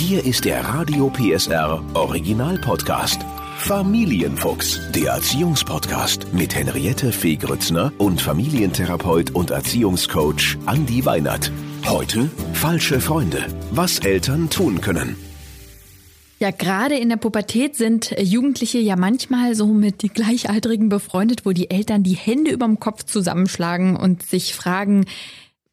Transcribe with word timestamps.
Hier 0.00 0.24
ist 0.24 0.46
der 0.46 0.64
Radio 0.64 1.10
PSR 1.10 1.84
Original 1.92 2.58
Podcast. 2.58 3.20
Familienfuchs, 3.58 4.80
der 4.92 5.12
Erziehungspodcast 5.12 6.32
mit 6.32 6.54
Henriette 6.54 7.12
Fee 7.12 7.36
Grützner 7.36 7.92
und 7.98 8.18
Familientherapeut 8.18 9.32
und 9.32 9.50
Erziehungscoach 9.50 10.56
Andi 10.64 11.04
Weinert. 11.04 11.52
Heute 11.84 12.30
falsche 12.54 12.98
Freunde, 12.98 13.44
was 13.72 13.98
Eltern 13.98 14.48
tun 14.48 14.80
können. 14.80 15.16
Ja, 16.38 16.50
gerade 16.50 16.96
in 16.96 17.10
der 17.10 17.18
Pubertät 17.18 17.76
sind 17.76 18.14
Jugendliche 18.18 18.78
ja 18.78 18.96
manchmal 18.96 19.54
so 19.54 19.66
mit 19.66 20.00
die 20.00 20.08
Gleichaltrigen 20.08 20.88
befreundet, 20.88 21.44
wo 21.44 21.52
die 21.52 21.70
Eltern 21.70 22.02
die 22.02 22.16
Hände 22.16 22.50
überm 22.52 22.80
Kopf 22.80 23.04
zusammenschlagen 23.04 23.96
und 23.96 24.22
sich 24.22 24.54
fragen, 24.54 25.04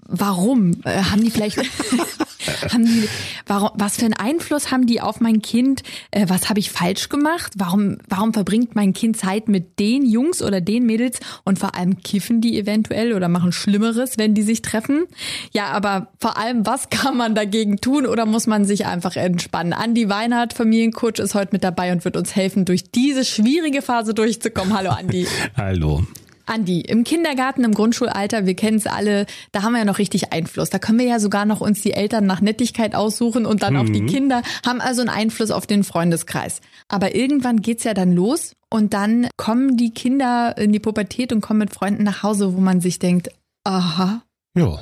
warum? 0.02 0.82
Äh, 0.84 1.02
haben 1.04 1.24
die 1.24 1.32
vielleicht 1.32 1.60
haben 2.74 2.86
die, 2.86 3.10
warum, 3.46 3.72
was 3.76 3.98
für 3.98 4.06
einen 4.06 4.14
Einfluss 4.14 4.72
haben 4.72 4.86
die 4.88 5.02
auf 5.02 5.20
mein 5.20 5.42
Kind? 5.42 5.84
Äh, 6.12 6.26
was 6.28 6.50
habe 6.50 6.60
ich 6.60 6.72
falsch 6.72 7.10
gemacht? 7.10 7.54
Warum, 7.58 7.98
warum 8.08 8.34
verbringt 8.34 8.76
mein 8.76 8.94
Kind 8.94 9.18
Zeit 9.18 9.48
mit 9.48 9.80
den 9.80 10.06
Jungs 10.06 10.42
oder 10.42 10.62
den 10.62 10.86
Mädels? 10.86 11.20
Und 11.44 11.60
vor 11.60 11.76
allem 11.76 12.02
kiffen 12.02 12.42
die 12.42 12.58
eventuell 12.58 13.14
oder 13.14 13.28
machen 13.28 13.52
Schlimmeres, 13.52 14.18
wenn 14.18 14.34
die 14.34 14.44
sich 14.44 14.62
treffen? 14.62 15.06
Ja, 15.52 15.68
aber 15.68 16.08
vor 16.20 16.38
allem, 16.38 16.66
was 16.66 16.90
kann 16.90 17.18
man 17.18 17.36
dagegen 17.36 17.78
tun 17.78 18.06
oder 18.06 18.26
muss 18.26 18.48
man 18.48 18.66
sich 18.66 18.86
einfach 18.86 19.16
entspannen? 19.16 19.74
Andi 19.74 20.10
Weinhardt, 20.10 20.54
Familiencoach, 20.54 21.20
ist 21.20 21.36
heute 21.36 21.50
mit 21.54 21.64
dabei 21.64 21.92
und 21.92 22.06
wird 22.06 22.18
uns 22.18 22.36
helfen, 22.36 22.66
durch 22.66 22.92
diese 22.92 23.26
schwierige 23.26 23.82
Phase 23.82 24.14
durchzukommen. 24.14 24.76
Hallo 24.76 24.90
Andi. 24.92 25.28
Hallo. 25.56 26.04
Andi, 26.48 26.82
im 26.82 27.04
Kindergarten, 27.04 27.64
im 27.64 27.74
Grundschulalter, 27.74 28.46
wir 28.46 28.56
kennen 28.56 28.78
es 28.78 28.88
alle, 28.88 29.26
da 29.52 29.64
haben 29.64 29.74
wir 29.74 29.80
ja 29.80 29.86
noch 29.86 30.00
richtig 30.00 30.34
Einfluss. 30.34 30.70
Da 30.70 30.80
können 30.80 31.00
wir 31.00 31.06
ja 31.06 31.20
sogar 31.20 31.46
noch 31.46 31.62
uns 31.62 31.82
die 31.82 31.94
Eltern 31.94 32.26
nach 32.26 32.42
Nettigkeit 32.42 32.96
aussuchen 32.96 33.46
und 33.46 33.64
dann 33.64 33.74
mhm. 33.74 33.80
auch 33.80 33.86
die 33.86 34.02
mhm. 34.02 34.08
Kinder, 34.08 34.42
haben 34.66 34.82
also 34.82 35.02
einen 35.02 35.10
Einfluss 35.10 35.52
auf 35.52 35.68
den 35.68 35.84
Freundeskreis. 35.84 36.62
Aber 36.88 37.16
irgendwann 37.16 37.62
geht's 37.62 37.84
ja 37.84 37.94
dann 37.94 38.14
los 38.14 38.54
und 38.70 38.94
dann 38.94 39.28
kommen 39.38 39.78
die 39.78 39.94
Kinder 39.94 40.56
in 40.58 40.72
die 40.72 40.80
Pubertät 40.80 41.32
und 41.32 41.42
kommen 41.42 41.60
mit 41.60 41.74
Freunden 41.74 42.04
nach 42.04 42.24
Hause, 42.24 42.56
wo 42.56 42.62
man 42.62 42.82
sich 42.82 43.00
denkt, 43.00 43.30
aha. 43.64 44.22
Ja, 44.58 44.80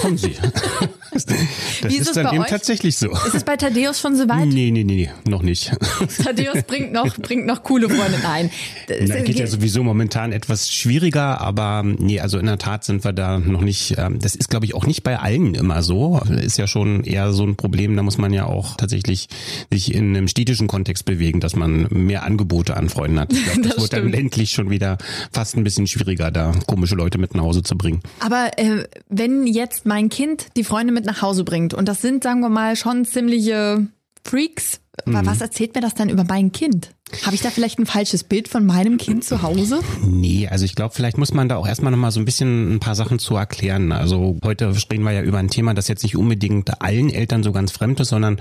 kommen 0.00 0.16
Sie. 0.16 0.36
Das 1.16 1.92
Wie 1.92 1.96
ist, 1.96 2.08
ist 2.08 2.16
dann 2.16 2.34
eben 2.34 2.42
euch? 2.42 2.50
tatsächlich 2.50 2.96
so. 2.96 3.10
Ist 3.10 3.34
es 3.34 3.44
bei 3.44 3.56
Thaddeus 3.56 4.00
schon 4.00 4.16
so 4.16 4.28
weit? 4.28 4.46
Nee, 4.46 4.70
nee, 4.70 4.84
nee, 4.84 5.10
noch 5.26 5.42
nicht. 5.42 5.72
Thaddeus 6.22 6.62
bringt 6.64 6.92
noch, 6.92 7.16
bringt 7.18 7.46
noch 7.46 7.62
coole 7.62 7.88
Freunde 7.88 8.18
ein. 8.28 8.50
Das 8.88 9.24
geht 9.24 9.38
ja 9.38 9.46
sowieso 9.46 9.82
momentan 9.82 10.32
etwas 10.32 10.70
schwieriger, 10.70 11.40
aber 11.40 11.82
nee, 11.84 12.20
also 12.20 12.38
in 12.38 12.46
der 12.46 12.58
Tat 12.58 12.84
sind 12.84 13.04
wir 13.04 13.12
da 13.12 13.38
noch 13.38 13.62
nicht, 13.62 13.94
ähm, 13.98 14.18
das 14.18 14.34
ist 14.34 14.50
glaube 14.50 14.66
ich 14.66 14.74
auch 14.74 14.86
nicht 14.86 15.02
bei 15.02 15.18
allen 15.18 15.54
immer 15.54 15.82
so. 15.82 16.20
Ist 16.30 16.58
ja 16.58 16.66
schon 16.66 17.04
eher 17.04 17.32
so 17.32 17.44
ein 17.44 17.56
Problem, 17.56 17.96
da 17.96 18.02
muss 18.02 18.18
man 18.18 18.32
ja 18.32 18.46
auch 18.46 18.76
tatsächlich 18.76 19.28
sich 19.72 19.94
in 19.94 20.16
einem 20.16 20.28
städtischen 20.28 20.66
Kontext 20.66 21.04
bewegen, 21.04 21.40
dass 21.40 21.56
man 21.56 21.86
mehr 21.90 22.24
Angebote 22.24 22.76
an 22.76 22.88
Freunden 22.88 23.20
hat. 23.20 23.32
Ich 23.32 23.44
glaube, 23.44 23.60
das, 23.62 23.74
das 23.76 23.82
wird 23.82 23.92
dann 23.92 24.10
ländlich 24.10 24.50
schon 24.52 24.70
wieder 24.70 24.98
fast 25.32 25.56
ein 25.56 25.64
bisschen 25.64 25.86
schwieriger, 25.86 26.30
da 26.30 26.52
komische 26.66 26.94
Leute 26.94 27.18
mit 27.18 27.34
nach 27.34 27.42
Hause 27.42 27.62
zu 27.62 27.76
bringen. 27.76 28.00
Aber 28.20 28.50
äh, 28.58 28.84
wenn 29.18 29.46
jetzt 29.46 29.86
mein 29.86 30.08
Kind 30.08 30.48
die 30.56 30.64
Freunde 30.64 30.92
mit 30.92 31.04
nach 31.04 31.22
Hause 31.22 31.44
bringt. 31.44 31.74
Und 31.74 31.88
das 31.88 32.02
sind, 32.02 32.22
sagen 32.22 32.40
wir 32.40 32.48
mal, 32.48 32.76
schon 32.76 33.04
ziemliche 33.04 33.86
Freaks. 34.24 34.80
Mhm. 35.04 35.26
Was 35.26 35.40
erzählt 35.40 35.74
mir 35.74 35.80
das 35.80 35.94
dann 35.94 36.08
über 36.08 36.24
mein 36.24 36.52
Kind? 36.52 36.95
Habe 37.24 37.36
ich 37.36 37.40
da 37.40 37.50
vielleicht 37.50 37.78
ein 37.78 37.86
falsches 37.86 38.24
Bild 38.24 38.48
von 38.48 38.66
meinem 38.66 38.98
Kind 38.98 39.22
zu 39.22 39.42
Hause? 39.42 39.78
Nee, 40.04 40.48
also 40.48 40.64
ich 40.64 40.74
glaube, 40.74 40.92
vielleicht 40.92 41.18
muss 41.18 41.32
man 41.32 41.48
da 41.48 41.54
auch 41.54 41.66
erstmal 41.66 41.92
nochmal 41.92 42.10
so 42.10 42.18
ein 42.18 42.24
bisschen 42.24 42.74
ein 42.74 42.80
paar 42.80 42.96
Sachen 42.96 43.20
zu 43.20 43.36
erklären. 43.36 43.92
Also 43.92 44.36
heute 44.42 44.74
reden 44.90 45.04
wir 45.04 45.12
ja 45.12 45.22
über 45.22 45.38
ein 45.38 45.46
Thema, 45.46 45.72
das 45.72 45.86
jetzt 45.86 46.02
nicht 46.02 46.16
unbedingt 46.16 46.82
allen 46.82 47.08
Eltern 47.10 47.44
so 47.44 47.52
ganz 47.52 47.70
fremd 47.70 48.00
ist, 48.00 48.08
sondern 48.08 48.40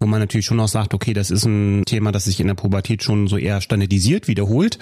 wo 0.00 0.06
man 0.06 0.18
natürlich 0.18 0.46
schon 0.46 0.58
auch 0.60 0.68
sagt, 0.68 0.94
okay, 0.94 1.12
das 1.12 1.30
ist 1.30 1.44
ein 1.44 1.84
Thema, 1.84 2.10
das 2.10 2.24
sich 2.24 2.40
in 2.40 2.46
der 2.46 2.54
Pubertät 2.54 3.02
schon 3.02 3.28
so 3.28 3.36
eher 3.36 3.60
standardisiert, 3.60 4.28
wiederholt. 4.28 4.78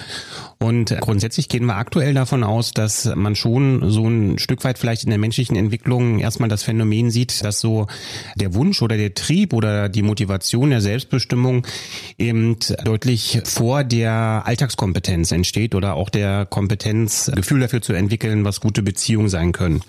Und 0.61 0.97
grundsätzlich 1.01 1.49
gehen 1.49 1.67
wir 1.67 1.75
aktuell 1.75 2.15
davon 2.15 2.44
aus, 2.44 2.71
dass 2.71 3.12
man 3.17 3.34
schon 3.34 3.91
so 3.91 4.06
ein 4.06 4.39
Stück 4.39 4.62
weit 4.62 4.78
vielleicht 4.78 5.03
in 5.03 5.11
der 5.11 5.19
menschlichen 5.19 5.56
Entwicklung 5.56 6.21
erstmal 6.21 6.49
das 6.49 6.62
Phänomen 6.62 7.11
sieht, 7.11 7.44
dass 7.44 7.59
so 7.59 7.89
der 8.37 8.55
Wunsch 8.55 8.81
oder 8.81 8.97
der 8.97 9.12
Trieb 9.15 9.53
oder 9.55 9.89
die 9.89 10.03
Motivation 10.03 10.71
der 10.71 10.81
Selbstbestimmung 10.81 11.67
eben 12.17 12.59
deutlich 12.84 13.24
vor 13.45 13.85
der 13.85 14.43
Alltagskompetenz 14.45 15.33
entsteht 15.33 15.75
oder 15.75 15.95
auch 15.95 16.11
der 16.11 16.47
Kompetenz, 16.47 17.31
Gefühl 17.35 17.61
dafür 17.61 17.83
zu 17.83 17.93
entwickeln, 17.93 18.45
was 18.45 18.61
gute 18.61 18.83
Beziehungen 18.83 19.29
sein 19.29 19.53
können. 19.53 19.83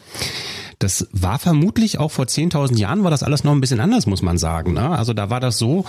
Das 0.85 1.07
war 1.11 1.39
vermutlich 1.39 1.97
auch 1.97 2.11
vor 2.11 2.25
10.000 2.25 2.77
Jahren 2.77 3.03
war 3.03 3.09
das 3.09 3.23
alles 3.23 3.43
noch 3.43 3.53
ein 3.53 3.59
bisschen 3.59 3.79
anders, 3.79 4.05
muss 4.05 4.21
man 4.21 4.37
sagen. 4.37 4.73
Ne? 4.73 4.87
Also 4.87 5.13
da 5.13 5.31
war 5.31 5.39
das 5.39 5.57
so, 5.57 5.83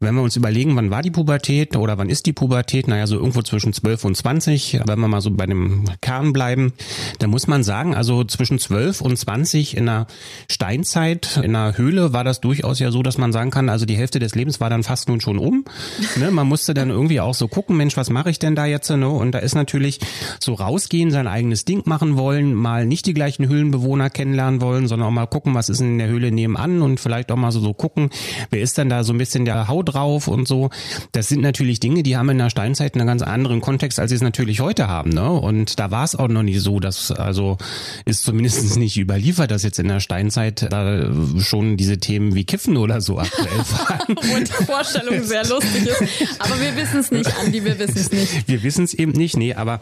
wenn 0.00 0.16
wir 0.16 0.22
uns 0.22 0.34
überlegen, 0.34 0.74
wann 0.74 0.90
war 0.90 1.00
die 1.00 1.12
Pubertät 1.12 1.76
oder 1.76 1.96
wann 1.96 2.10
ist 2.10 2.26
die 2.26 2.32
Pubertät, 2.32 2.88
naja, 2.88 3.06
so 3.06 3.14
irgendwo 3.14 3.42
zwischen 3.42 3.72
12 3.72 4.04
und 4.04 4.16
20, 4.16 4.80
wenn 4.84 4.98
wir 4.98 5.06
mal 5.06 5.20
so 5.20 5.30
bei 5.30 5.46
dem 5.46 5.84
Kern 6.00 6.32
bleiben, 6.32 6.72
da 7.20 7.28
muss 7.28 7.46
man 7.46 7.62
sagen, 7.62 7.94
also 7.94 8.24
zwischen 8.24 8.58
12 8.58 9.00
und 9.00 9.16
20 9.16 9.76
in 9.76 9.86
der 9.86 10.08
Steinzeit, 10.50 11.38
in 11.40 11.52
der 11.52 11.78
Höhle 11.78 12.12
war 12.12 12.24
das 12.24 12.40
durchaus 12.40 12.80
ja 12.80 12.90
so, 12.90 13.04
dass 13.04 13.18
man 13.18 13.32
sagen 13.32 13.52
kann, 13.52 13.68
also 13.68 13.86
die 13.86 13.96
Hälfte 13.96 14.18
des 14.18 14.34
Lebens 14.34 14.58
war 14.58 14.70
dann 14.70 14.82
fast 14.82 15.08
nun 15.08 15.20
schon 15.20 15.38
um. 15.38 15.64
Ne? 16.16 16.32
Man 16.32 16.48
musste 16.48 16.74
dann 16.74 16.90
irgendwie 16.90 17.20
auch 17.20 17.34
so 17.34 17.46
gucken, 17.46 17.76
Mensch, 17.76 17.96
was 17.96 18.10
mache 18.10 18.30
ich 18.30 18.40
denn 18.40 18.56
da 18.56 18.66
jetzt? 18.66 18.90
Ne? 18.90 19.08
Und 19.08 19.30
da 19.30 19.38
ist 19.38 19.54
natürlich 19.54 20.00
so 20.40 20.54
rausgehen, 20.54 21.12
sein 21.12 21.28
eigenes 21.28 21.64
Ding 21.64 21.82
machen 21.84 22.16
wollen, 22.16 22.54
mal 22.54 22.86
nicht 22.86 23.06
die 23.06 23.14
gleichen 23.14 23.46
Höhlenbewohner 23.46 24.10
kennen, 24.10 24.31
kennenlernen 24.32 24.60
wollen, 24.60 24.88
sondern 24.88 25.08
auch 25.08 25.12
mal 25.12 25.26
gucken, 25.26 25.54
was 25.54 25.68
ist 25.68 25.80
in 25.80 25.98
der 25.98 26.08
Höhle 26.08 26.32
nebenan 26.32 26.80
und 26.80 27.00
vielleicht 27.00 27.30
auch 27.30 27.36
mal 27.36 27.52
so, 27.52 27.60
so 27.60 27.74
gucken, 27.74 28.10
wer 28.50 28.60
ist 28.60 28.78
denn 28.78 28.88
da 28.88 29.04
so 29.04 29.12
ein 29.12 29.18
bisschen 29.18 29.44
der 29.44 29.68
Hau 29.68 29.82
drauf 29.82 30.26
und 30.28 30.48
so. 30.48 30.70
Das 31.12 31.28
sind 31.28 31.42
natürlich 31.42 31.80
Dinge, 31.80 32.02
die 32.02 32.16
haben 32.16 32.30
in 32.30 32.38
der 32.38 32.50
Steinzeit 32.50 32.94
einen 32.94 33.06
ganz 33.06 33.22
anderen 33.22 33.60
Kontext, 33.60 34.00
als 34.00 34.10
sie 34.10 34.16
es 34.16 34.22
natürlich 34.22 34.60
heute 34.60 34.88
haben. 34.88 35.10
Ne? 35.10 35.30
Und 35.30 35.78
da 35.78 35.90
war 35.90 36.04
es 36.04 36.14
auch 36.14 36.28
noch 36.28 36.42
nicht 36.42 36.60
so, 36.60 36.80
dass 36.80 37.10
also 37.10 37.58
ist 38.04 38.24
zumindest 38.24 38.76
nicht 38.78 38.98
überliefert, 38.98 39.50
dass 39.50 39.62
jetzt 39.62 39.78
in 39.78 39.88
der 39.88 40.00
Steinzeit 40.00 40.72
da 40.72 41.10
schon 41.38 41.76
diese 41.76 41.98
Themen 41.98 42.34
wie 42.34 42.44
Kiffen 42.44 42.76
oder 42.76 43.00
so 43.00 43.18
aktuell 43.18 43.48
waren. 43.58 44.16
Wo 44.16 44.38
die 44.38 44.64
Vorstellung 44.64 45.22
sehr 45.22 45.46
lustig 45.46 45.86
ist. 45.86 46.02
Aber 46.38 46.60
wir 46.60 46.74
wissen 46.76 47.00
es 47.00 47.10
nicht, 47.10 47.30
Andi, 47.38 47.64
wir 47.64 47.78
wissen 47.78 47.98
es 47.98 48.10
nicht. 48.10 48.48
Wir 48.48 48.62
wissen 48.62 48.84
es 48.84 48.94
eben 48.94 49.12
nicht, 49.12 49.36
nee, 49.36 49.54
aber 49.54 49.80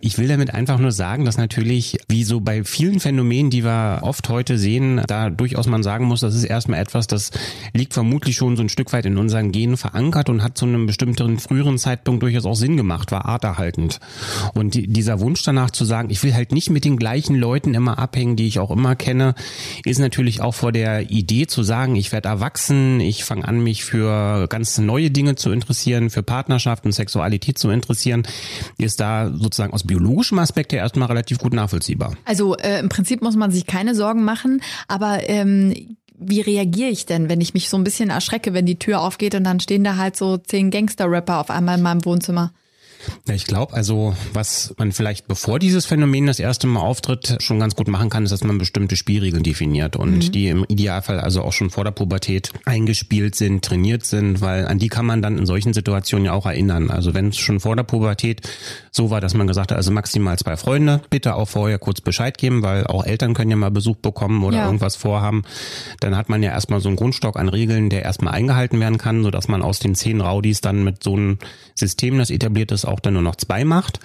ich 0.00 0.18
will 0.18 0.28
damit 0.28 0.52
einfach 0.52 0.78
nur 0.78 0.92
sagen, 0.92 1.24
dass 1.24 1.36
natürlich, 1.36 1.98
wie 2.08 2.24
so 2.24 2.40
bei 2.40 2.64
vielen 2.64 3.00
Phänomenen, 3.00 3.50
die 3.50 3.64
wir 3.64 3.73
oft 4.02 4.28
heute 4.28 4.58
sehen, 4.58 5.00
da 5.06 5.30
durchaus 5.30 5.66
man 5.66 5.82
sagen 5.82 6.06
muss, 6.06 6.20
das 6.20 6.34
ist 6.34 6.44
erstmal 6.44 6.80
etwas, 6.80 7.06
das 7.06 7.30
liegt 7.72 7.94
vermutlich 7.94 8.36
schon 8.36 8.56
so 8.56 8.62
ein 8.62 8.68
Stück 8.68 8.92
weit 8.92 9.06
in 9.06 9.18
unseren 9.18 9.52
Genen 9.52 9.76
verankert 9.76 10.28
und 10.28 10.42
hat 10.42 10.58
zu 10.58 10.66
einem 10.66 10.86
bestimmten 10.86 11.38
früheren 11.38 11.78
Zeitpunkt 11.78 12.22
durchaus 12.22 12.46
auch 12.46 12.56
Sinn 12.56 12.76
gemacht, 12.76 13.12
war 13.12 13.26
arterhaltend. 13.26 14.00
Und 14.54 14.74
dieser 14.74 15.20
Wunsch 15.20 15.42
danach 15.42 15.70
zu 15.70 15.84
sagen, 15.84 16.10
ich 16.10 16.22
will 16.22 16.34
halt 16.34 16.52
nicht 16.52 16.70
mit 16.70 16.84
den 16.84 16.96
gleichen 16.96 17.36
Leuten 17.36 17.74
immer 17.74 17.98
abhängen, 17.98 18.36
die 18.36 18.46
ich 18.46 18.58
auch 18.58 18.70
immer 18.70 18.96
kenne, 18.96 19.34
ist 19.84 19.98
natürlich 19.98 20.40
auch 20.40 20.54
vor 20.54 20.72
der 20.72 21.10
Idee 21.10 21.46
zu 21.46 21.62
sagen, 21.62 21.96
ich 21.96 22.12
werde 22.12 22.28
erwachsen, 22.28 23.00
ich 23.00 23.24
fange 23.24 23.46
an, 23.46 23.62
mich 23.62 23.84
für 23.84 24.46
ganz 24.48 24.78
neue 24.78 25.10
Dinge 25.10 25.34
zu 25.34 25.50
interessieren, 25.50 26.10
für 26.10 26.22
Partnerschaft 26.22 26.84
und 26.84 26.92
Sexualität 26.92 27.58
zu 27.58 27.70
interessieren, 27.70 28.24
ist 28.78 29.00
da 29.00 29.30
sozusagen 29.34 29.72
aus 29.72 29.84
biologischem 29.84 30.38
Aspekt 30.38 30.72
her 30.72 30.80
erstmal 30.80 31.08
relativ 31.08 31.38
gut 31.38 31.52
nachvollziehbar. 31.52 32.14
Also 32.24 32.56
äh, 32.56 32.80
im 32.80 32.88
Prinzip 32.88 33.22
muss 33.22 33.36
man 33.36 33.50
sich 33.50 33.63
sich 33.64 33.72
keine 33.72 33.94
Sorgen 33.94 34.24
machen. 34.24 34.62
Aber 34.88 35.28
ähm, 35.28 35.96
wie 36.16 36.40
reagiere 36.40 36.90
ich 36.90 37.06
denn, 37.06 37.28
wenn 37.28 37.40
ich 37.40 37.54
mich 37.54 37.68
so 37.68 37.76
ein 37.76 37.84
bisschen 37.84 38.10
erschrecke, 38.10 38.54
wenn 38.54 38.66
die 38.66 38.78
Tür 38.78 39.00
aufgeht 39.00 39.34
und 39.34 39.44
dann 39.44 39.60
stehen 39.60 39.84
da 39.84 39.96
halt 39.96 40.16
so 40.16 40.36
zehn 40.36 40.70
Gangster-Rapper 40.70 41.40
auf 41.40 41.50
einmal 41.50 41.78
in 41.78 41.82
meinem 41.82 42.04
Wohnzimmer? 42.04 42.52
Ja, 43.26 43.34
ich 43.34 43.46
glaube, 43.46 43.74
also 43.74 44.14
was 44.32 44.74
man 44.78 44.92
vielleicht 44.92 45.28
bevor 45.28 45.58
dieses 45.58 45.86
Phänomen 45.86 46.26
das 46.26 46.38
erste 46.38 46.66
Mal 46.66 46.80
auftritt, 46.80 47.36
schon 47.40 47.58
ganz 47.58 47.74
gut 47.74 47.88
machen 47.88 48.10
kann, 48.10 48.24
ist, 48.24 48.30
dass 48.30 48.44
man 48.44 48.58
bestimmte 48.58 48.96
Spielregeln 48.96 49.42
definiert 49.42 49.96
und 49.96 50.16
mhm. 50.16 50.32
die 50.32 50.48
im 50.48 50.64
Idealfall 50.68 51.20
also 51.20 51.42
auch 51.42 51.52
schon 51.52 51.70
vor 51.70 51.84
der 51.84 51.90
Pubertät 51.90 52.50
eingespielt 52.64 53.34
sind, 53.34 53.64
trainiert 53.64 54.04
sind, 54.04 54.40
weil 54.40 54.66
an 54.66 54.78
die 54.78 54.88
kann 54.88 55.06
man 55.06 55.22
dann 55.22 55.38
in 55.38 55.46
solchen 55.46 55.72
Situationen 55.72 56.26
ja 56.26 56.32
auch 56.32 56.46
erinnern. 56.46 56.90
Also 56.90 57.14
wenn 57.14 57.28
es 57.28 57.38
schon 57.38 57.60
vor 57.60 57.76
der 57.76 57.82
Pubertät 57.82 58.42
so 58.90 59.10
war, 59.10 59.20
dass 59.20 59.34
man 59.34 59.46
gesagt 59.46 59.70
hat, 59.70 59.76
also 59.76 59.90
maximal 59.90 60.38
zwei 60.38 60.56
Freunde, 60.56 61.00
bitte 61.10 61.34
auch 61.34 61.48
vorher 61.48 61.78
kurz 61.78 62.00
Bescheid 62.00 62.38
geben, 62.38 62.62
weil 62.62 62.86
auch 62.86 63.04
Eltern 63.04 63.34
können 63.34 63.50
ja 63.50 63.56
mal 63.56 63.70
Besuch 63.70 63.96
bekommen 63.96 64.44
oder 64.44 64.58
ja. 64.58 64.66
irgendwas 64.66 64.96
vorhaben, 64.96 65.44
dann 66.00 66.16
hat 66.16 66.28
man 66.28 66.42
ja 66.42 66.50
erstmal 66.50 66.80
so 66.80 66.88
einen 66.88 66.96
Grundstock 66.96 67.36
an 67.38 67.48
Regeln, 67.48 67.90
der 67.90 68.02
erstmal 68.02 68.34
eingehalten 68.34 68.80
werden 68.80 68.98
kann, 68.98 69.22
sodass 69.22 69.48
man 69.48 69.62
aus 69.62 69.78
den 69.78 69.94
zehn 69.94 70.20
Rowdies 70.20 70.60
dann 70.60 70.84
mit 70.84 71.02
so 71.02 71.14
einem 71.14 71.38
System, 71.74 72.18
das 72.18 72.30
etabliert 72.30 72.70
ist, 72.72 72.84
auch 72.84 72.93
dann 73.00 73.14
nur 73.14 73.22
noch 73.22 73.36
zwei 73.36 73.64
macht. 73.64 74.00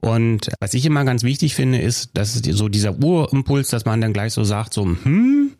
Und 0.00 0.50
was 0.60 0.72
ich 0.72 0.86
immer 0.86 1.04
ganz 1.04 1.22
wichtig 1.24 1.54
finde, 1.54 1.78
ist, 1.78 2.10
dass 2.14 2.34
so 2.34 2.68
dieser 2.68 2.98
Urimpuls, 3.02 3.68
dass 3.68 3.84
man 3.84 4.00
dann 4.00 4.14
gleich 4.14 4.32
so 4.32 4.44
sagt, 4.44 4.72
so, 4.72 4.84
hm, 4.84 5.52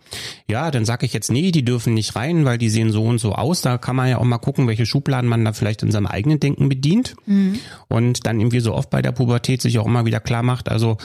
ja, 0.49 0.71
dann 0.71 0.87
sage 0.87 1.05
ich 1.05 1.12
jetzt, 1.12 1.31
nee, 1.31 1.50
die 1.50 1.65
dürfen 1.65 1.93
nicht 1.93 2.17
rein, 2.17 2.47
weil 2.47 2.56
die 2.56 2.71
sehen 2.71 2.91
so 2.91 3.05
und 3.05 3.19
so 3.19 3.35
aus. 3.35 3.61
Da 3.61 3.77
kann 3.77 3.97
man 3.97 4.09
ja 4.09 4.17
auch 4.17 4.25
mal 4.25 4.38
gucken, 4.38 4.67
welche 4.67 4.87
Schubladen 4.87 5.29
man 5.29 5.44
da 5.44 5.53
vielleicht 5.53 5.82
in 5.82 5.91
seinem 5.91 6.06
eigenen 6.06 6.41
Denken 6.41 6.71
bedient. 6.71 7.17
Mhm. 7.27 7.59
Und 7.88 8.27
dann 8.27 8.41
irgendwie 8.41 8.61
so 8.61 8.75
oft 8.75 8.88
bei 8.88 9.03
der 9.03 9.12
Pubertät 9.12 9.61
sich 9.61 9.79
auch 9.79 9.87
immer 9.87 10.06
wieder 10.06 10.21
klar 10.21 10.43
macht, 10.43 10.71
also 10.71 10.97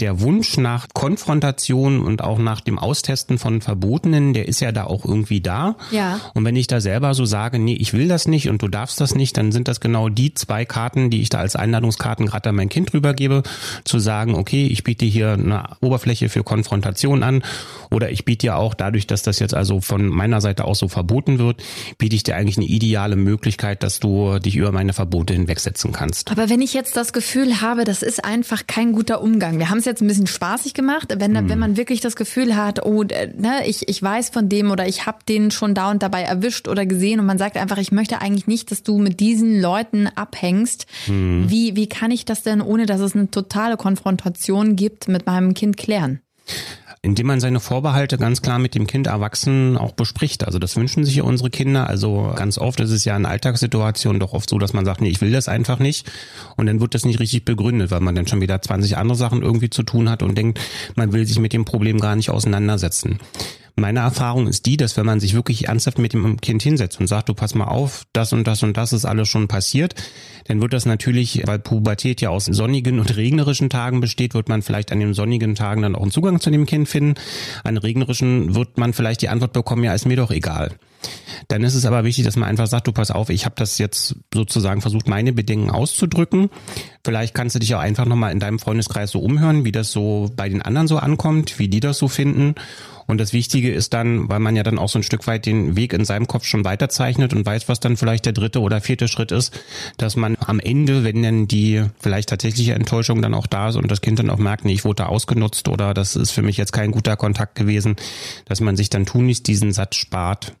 der 0.00 0.20
Wunsch 0.20 0.56
nach 0.56 0.86
Konfrontation 0.94 2.00
und 2.00 2.22
auch 2.22 2.38
nach 2.38 2.60
dem 2.60 2.78
Austesten 2.78 3.38
von 3.38 3.60
Verbotenen, 3.60 4.32
der 4.32 4.48
ist 4.48 4.60
ja 4.60 4.72
da 4.72 4.84
auch 4.84 5.04
irgendwie 5.04 5.40
da. 5.40 5.76
Ja. 5.90 6.20
Und 6.34 6.44
wenn 6.44 6.56
ich 6.56 6.66
da 6.66 6.80
selber 6.80 7.14
so 7.14 7.24
sage, 7.24 7.58
nee, 7.58 7.74
ich 7.74 7.92
will 7.92 8.08
das 8.08 8.28
nicht 8.28 8.48
und 8.48 8.62
du 8.62 8.68
darfst 8.68 9.00
das 9.00 9.14
nicht, 9.14 9.36
dann 9.36 9.52
sind 9.52 9.68
das 9.68 9.80
genau 9.80 10.08
die 10.08 10.34
zwei 10.34 10.64
Karten, 10.64 11.10
die 11.10 11.22
ich 11.22 11.28
da 11.28 11.38
als 11.38 11.56
Einladungskarten 11.56 12.26
gerade 12.26 12.50
an 12.50 12.56
mein 12.56 12.68
Kind 12.68 12.92
rübergebe, 12.92 13.42
zu 13.84 13.98
sagen, 13.98 14.34
okay, 14.34 14.66
ich 14.66 14.84
biete 14.84 15.04
hier 15.04 15.32
eine 15.32 15.64
Oberfläche 15.80 16.28
für 16.28 16.44
Konfrontation 16.44 17.22
an 17.22 17.42
oder 17.90 18.10
ich 18.10 18.24
biete 18.24 18.46
ja 18.48 18.56
auch 18.56 18.74
dadurch, 18.74 19.06
dass 19.06 19.22
das 19.22 19.38
jetzt 19.38 19.54
also 19.54 19.80
von 19.80 20.06
meiner 20.08 20.40
Seite 20.40 20.64
aus 20.64 20.78
so 20.78 20.88
verboten 20.88 21.38
wird, 21.38 21.62
biete 21.98 22.16
ich 22.16 22.22
dir 22.22 22.36
eigentlich 22.36 22.58
eine 22.58 22.66
ideale 22.66 23.16
Möglichkeit, 23.16 23.82
dass 23.82 24.00
du 24.00 24.38
dich 24.38 24.56
über 24.56 24.72
meine 24.72 24.92
Verbote 24.92 25.32
hinwegsetzen 25.32 25.92
kannst. 25.92 26.30
Aber 26.30 26.50
wenn 26.50 26.60
ich 26.60 26.74
jetzt 26.74 26.96
das 26.96 27.12
Gefühl 27.12 27.60
habe, 27.60 27.84
das 27.84 28.02
ist 28.02 28.24
einfach 28.24 28.66
kein 28.66 28.92
guter 28.92 29.22
Umgang. 29.22 29.58
Wir 29.58 29.70
haben 29.70 29.78
es 29.78 29.85
jetzt 29.86 30.02
ein 30.02 30.08
bisschen 30.08 30.26
spaßig 30.26 30.74
gemacht, 30.74 31.14
wenn, 31.18 31.36
hm. 31.36 31.48
wenn 31.48 31.58
man 31.58 31.76
wirklich 31.76 32.00
das 32.00 32.16
Gefühl 32.16 32.56
hat, 32.56 32.84
oh, 32.84 33.02
ne, 33.02 33.66
ich, 33.66 33.88
ich 33.88 34.02
weiß 34.02 34.30
von 34.30 34.48
dem 34.48 34.70
oder 34.70 34.86
ich 34.86 35.06
habe 35.06 35.18
den 35.28 35.50
schon 35.50 35.74
da 35.74 35.90
und 35.90 36.02
dabei 36.02 36.22
erwischt 36.22 36.68
oder 36.68 36.84
gesehen 36.86 37.20
und 37.20 37.26
man 37.26 37.38
sagt 37.38 37.56
einfach, 37.56 37.78
ich 37.78 37.92
möchte 37.92 38.20
eigentlich 38.20 38.46
nicht, 38.46 38.70
dass 38.70 38.82
du 38.82 38.98
mit 38.98 39.20
diesen 39.20 39.60
Leuten 39.60 40.08
abhängst. 40.08 40.86
Hm. 41.06 41.48
Wie, 41.48 41.76
wie 41.76 41.88
kann 41.88 42.10
ich 42.10 42.24
das 42.24 42.42
denn, 42.42 42.60
ohne 42.60 42.86
dass 42.86 43.00
es 43.00 43.14
eine 43.14 43.30
totale 43.30 43.76
Konfrontation 43.76 44.76
gibt, 44.76 45.08
mit 45.08 45.26
meinem 45.26 45.54
Kind 45.54 45.76
klären? 45.76 46.20
Indem 47.06 47.28
man 47.28 47.38
seine 47.38 47.60
Vorbehalte 47.60 48.18
ganz 48.18 48.42
klar 48.42 48.58
mit 48.58 48.74
dem 48.74 48.88
Kind 48.88 49.06
erwachsen 49.06 49.78
auch 49.78 49.92
bespricht. 49.92 50.44
Also 50.44 50.58
das 50.58 50.74
wünschen 50.74 51.04
sich 51.04 51.14
ja 51.14 51.22
unsere 51.22 51.50
Kinder. 51.50 51.86
Also 51.86 52.32
ganz 52.34 52.58
oft 52.58 52.80
ist 52.80 52.90
es 52.90 53.04
ja 53.04 53.16
in 53.16 53.26
Alltagssituationen 53.26 54.18
doch 54.18 54.32
oft 54.32 54.50
so, 54.50 54.58
dass 54.58 54.72
man 54.72 54.84
sagt, 54.84 55.00
nee, 55.00 55.08
ich 55.08 55.20
will 55.20 55.30
das 55.30 55.46
einfach 55.46 55.78
nicht. 55.78 56.10
Und 56.56 56.66
dann 56.66 56.80
wird 56.80 56.96
das 56.96 57.04
nicht 57.04 57.20
richtig 57.20 57.44
begründet, 57.44 57.92
weil 57.92 58.00
man 58.00 58.16
dann 58.16 58.26
schon 58.26 58.40
wieder 58.40 58.60
20 58.60 58.96
andere 58.96 59.16
Sachen 59.16 59.42
irgendwie 59.42 59.70
zu 59.70 59.84
tun 59.84 60.10
hat 60.10 60.24
und 60.24 60.36
denkt, 60.36 60.58
man 60.96 61.12
will 61.12 61.24
sich 61.26 61.38
mit 61.38 61.52
dem 61.52 61.64
Problem 61.64 62.00
gar 62.00 62.16
nicht 62.16 62.30
auseinandersetzen. 62.30 63.20
Meine 63.78 64.00
Erfahrung 64.00 64.46
ist 64.46 64.64
die, 64.64 64.78
dass 64.78 64.96
wenn 64.96 65.04
man 65.04 65.20
sich 65.20 65.34
wirklich 65.34 65.68
ernsthaft 65.68 65.98
mit 65.98 66.14
dem 66.14 66.40
Kind 66.40 66.62
hinsetzt 66.62 66.98
und 66.98 67.08
sagt, 67.08 67.28
du 67.28 67.34
pass 67.34 67.54
mal 67.54 67.66
auf, 67.66 68.06
das 68.14 68.32
und 68.32 68.46
das 68.46 68.62
und 68.62 68.74
das 68.78 68.94
ist 68.94 69.04
alles 69.04 69.28
schon 69.28 69.48
passiert, 69.48 69.94
dann 70.46 70.62
wird 70.62 70.72
das 70.72 70.86
natürlich, 70.86 71.42
weil 71.46 71.58
Pubertät 71.58 72.22
ja 72.22 72.30
aus 72.30 72.46
sonnigen 72.46 72.98
und 72.98 73.14
regnerischen 73.18 73.68
Tagen 73.68 74.00
besteht, 74.00 74.32
wird 74.32 74.48
man 74.48 74.62
vielleicht 74.62 74.92
an 74.92 75.00
den 75.00 75.12
sonnigen 75.12 75.54
Tagen 75.54 75.82
dann 75.82 75.94
auch 75.94 76.00
einen 76.00 76.10
Zugang 76.10 76.40
zu 76.40 76.50
dem 76.50 76.64
Kind 76.64 76.88
finden. 76.88 77.20
An 77.64 77.76
regnerischen 77.76 78.54
wird 78.54 78.78
man 78.78 78.94
vielleicht 78.94 79.20
die 79.20 79.28
Antwort 79.28 79.52
bekommen, 79.52 79.84
ja, 79.84 79.92
ist 79.92 80.06
mir 80.06 80.16
doch 80.16 80.30
egal. 80.30 80.70
Dann 81.48 81.62
ist 81.62 81.74
es 81.74 81.84
aber 81.84 82.04
wichtig, 82.04 82.24
dass 82.24 82.36
man 82.36 82.48
einfach 82.48 82.66
sagt, 82.66 82.86
du 82.86 82.92
pass 82.92 83.10
auf, 83.10 83.30
ich 83.30 83.44
habe 83.44 83.54
das 83.56 83.78
jetzt 83.78 84.16
sozusagen 84.32 84.80
versucht, 84.80 85.08
meine 85.08 85.32
Bedenken 85.32 85.70
auszudrücken. 85.70 86.50
Vielleicht 87.04 87.34
kannst 87.34 87.54
du 87.54 87.58
dich 87.58 87.74
auch 87.74 87.80
einfach 87.80 88.06
nochmal 88.06 88.32
in 88.32 88.40
deinem 88.40 88.58
Freundeskreis 88.58 89.10
so 89.10 89.20
umhören, 89.20 89.64
wie 89.64 89.72
das 89.72 89.92
so 89.92 90.30
bei 90.34 90.48
den 90.48 90.62
anderen 90.62 90.88
so 90.88 90.98
ankommt, 90.98 91.58
wie 91.58 91.68
die 91.68 91.80
das 91.80 91.98
so 91.98 92.08
finden. 92.08 92.54
Und 93.06 93.18
das 93.18 93.32
Wichtige 93.32 93.72
ist 93.72 93.94
dann, 93.94 94.28
weil 94.28 94.40
man 94.40 94.56
ja 94.56 94.62
dann 94.62 94.78
auch 94.78 94.88
so 94.88 94.98
ein 94.98 95.04
Stück 95.04 95.26
weit 95.26 95.46
den 95.46 95.76
Weg 95.76 95.92
in 95.92 96.04
seinem 96.04 96.26
Kopf 96.26 96.44
schon 96.44 96.64
weiterzeichnet 96.64 97.32
und 97.32 97.46
weiß, 97.46 97.68
was 97.68 97.80
dann 97.80 97.96
vielleicht 97.96 98.26
der 98.26 98.32
dritte 98.32 98.60
oder 98.60 98.80
vierte 98.80 99.08
Schritt 99.08 99.32
ist, 99.32 99.58
dass 99.96 100.16
man 100.16 100.36
am 100.40 100.58
Ende, 100.58 101.04
wenn 101.04 101.22
dann 101.22 101.46
die 101.46 101.84
vielleicht 102.00 102.28
tatsächliche 102.28 102.74
Enttäuschung 102.74 103.22
dann 103.22 103.34
auch 103.34 103.46
da 103.46 103.68
ist 103.68 103.76
und 103.76 103.90
das 103.90 104.00
Kind 104.00 104.18
dann 104.18 104.30
auch 104.30 104.38
merkt, 104.38 104.64
nee, 104.64 104.72
ich 104.72 104.84
wurde 104.84 105.08
ausgenutzt 105.08 105.68
oder 105.68 105.94
das 105.94 106.16
ist 106.16 106.32
für 106.32 106.42
mich 106.42 106.56
jetzt 106.56 106.72
kein 106.72 106.90
guter 106.90 107.16
Kontakt 107.16 107.54
gewesen, 107.54 107.96
dass 108.46 108.60
man 108.60 108.76
sich 108.76 108.90
dann 108.90 109.06
tunlichst 109.06 109.46
diesen 109.46 109.72
Satz 109.72 109.96
spart. 109.96 110.54